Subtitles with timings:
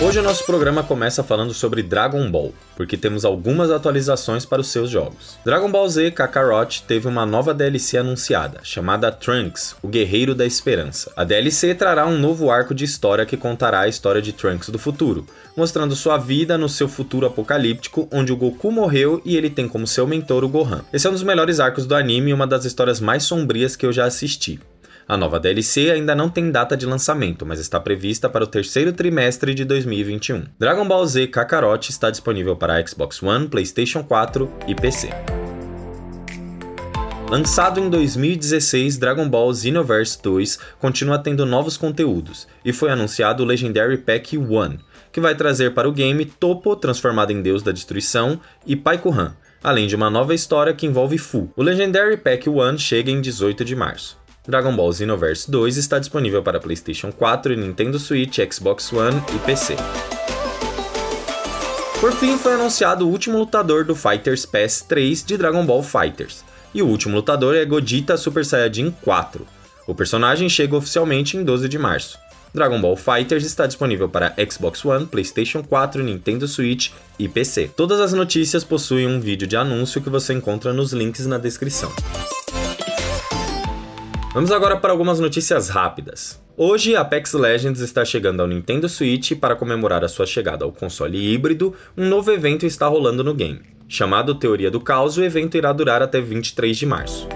[0.00, 4.66] Hoje o nosso programa começa falando sobre Dragon Ball, porque temos algumas atualizações para os
[4.66, 5.38] seus jogos.
[5.44, 11.12] Dragon Ball Z Kakarot teve uma nova DLC anunciada, chamada Trunks, o Guerreiro da Esperança.
[11.16, 14.78] A DLC trará um novo arco de história que contará a história de Trunks do
[14.78, 15.24] futuro,
[15.56, 19.86] mostrando sua vida no seu futuro apocalíptico, onde o Goku morreu e ele tem como
[19.86, 20.82] seu mentor o Gohan.
[20.92, 23.86] Esse é um dos melhores arcos do anime e uma das histórias mais sombrias que
[23.86, 24.58] eu já assisti.
[25.08, 28.92] A nova DLC ainda não tem data de lançamento, mas está prevista para o terceiro
[28.92, 30.44] trimestre de 2021.
[30.58, 35.10] Dragon Ball Z Kakarot está disponível para Xbox One, PlayStation 4 e PC.
[37.32, 43.46] Lançado em 2016, Dragon Ball Xenoverse 2 continua tendo novos conteúdos, e foi anunciado o
[43.46, 44.76] Legendary Pack 1,
[45.10, 49.86] que vai trazer para o game Topo, transformado em deus da destruição, e Paikuhan, além
[49.86, 51.50] de uma nova história que envolve Fu.
[51.56, 54.21] O Legendary Pack 1 chega em 18 de março.
[54.46, 59.76] Dragon Ball Xenoverse 2 está disponível para PlayStation 4, Nintendo Switch, Xbox One e PC.
[62.00, 66.44] Por fim, foi anunciado o último lutador do Fighters Pass 3 de Dragon Ball Fighters.
[66.74, 69.46] E o último lutador é Gogeta Super Saiyajin 4.
[69.86, 72.18] O personagem chega oficialmente em 12 de março.
[72.52, 77.70] Dragon Ball Fighters está disponível para Xbox One, PlayStation 4, Nintendo Switch e PC.
[77.76, 81.92] Todas as notícias possuem um vídeo de anúncio que você encontra nos links na descrição.
[84.34, 86.40] Vamos agora para algumas notícias rápidas.
[86.56, 90.72] Hoje, Apex Legends está chegando ao Nintendo Switch e para comemorar a sua chegada ao
[90.72, 93.60] console híbrido, um novo evento está rolando no game.
[93.86, 97.28] Chamado Teoria do Caos, o evento irá durar até 23 de março.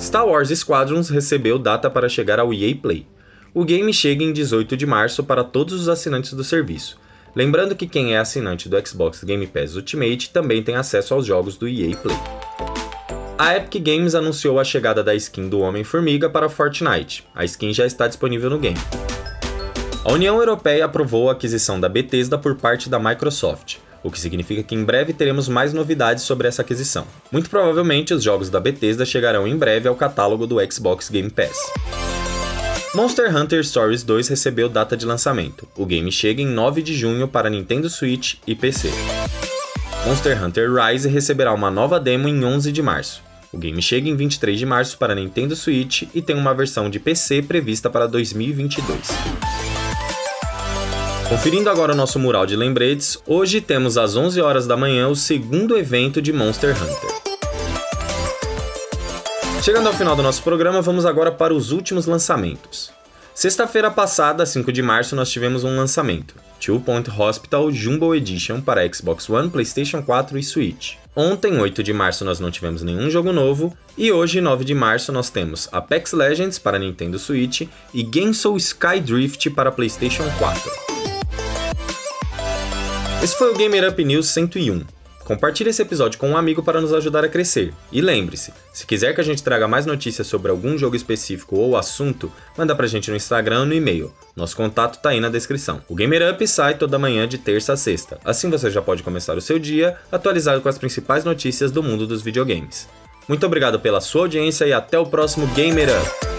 [0.00, 3.06] Star Wars Squadrons recebeu data para chegar ao EA Play.
[3.54, 6.98] O game chega em 18 de março para todos os assinantes do serviço.
[7.36, 11.56] Lembrando que quem é assinante do Xbox Game Pass Ultimate também tem acesso aos jogos
[11.56, 12.18] do EA Play
[13.40, 17.24] a Epic Games anunciou a chegada da skin do Homem-Formiga para Fortnite.
[17.34, 18.76] A skin já está disponível no game.
[20.04, 24.62] A União Europeia aprovou a aquisição da Bethesda por parte da Microsoft, o que significa
[24.62, 27.06] que em breve teremos mais novidades sobre essa aquisição.
[27.32, 31.56] Muito provavelmente os jogos da Bethesda chegarão em breve ao catálogo do Xbox Game Pass.
[32.94, 35.66] Monster Hunter Stories 2 recebeu data de lançamento.
[35.78, 38.90] O game chega em 9 de junho para Nintendo Switch e PC.
[40.04, 43.29] Monster Hunter Rise receberá uma nova demo em 11 de março.
[43.52, 47.00] O game chega em 23 de março para Nintendo Switch e tem uma versão de
[47.00, 48.96] PC prevista para 2022.
[51.28, 55.16] Conferindo agora o nosso mural de lembretes, hoje temos às 11 horas da manhã o
[55.16, 57.10] segundo evento de Monster Hunter.
[59.64, 62.92] Chegando ao final do nosso programa, vamos agora para os últimos lançamentos.
[63.34, 68.86] Sexta-feira passada, 5 de março, nós tivemos um lançamento: Two Point Hospital Jumbo Edition para
[68.92, 70.94] Xbox One, PlayStation 4 e Switch.
[71.16, 75.10] Ontem, 8 de março, nós não tivemos nenhum jogo novo, e hoje, 9 de março,
[75.10, 77.62] nós temos Apex Legends para Nintendo Switch
[77.92, 80.70] e Gensou Skydrift para PlayStation 4.
[83.22, 84.99] Esse foi o Gamer Up News 101.
[85.30, 87.72] Compartilhe esse episódio com um amigo para nos ajudar a crescer.
[87.92, 91.76] E lembre-se, se quiser que a gente traga mais notícias sobre algum jogo específico ou
[91.76, 94.12] assunto, manda pra gente no Instagram ou no e-mail.
[94.34, 95.82] Nosso contato tá aí na descrição.
[95.88, 98.18] O Gamer Up sai toda manhã de terça a sexta.
[98.24, 102.08] Assim você já pode começar o seu dia atualizado com as principais notícias do mundo
[102.08, 102.88] dos videogames.
[103.28, 106.30] Muito obrigado pela sua audiência e até o próximo Gamer Up.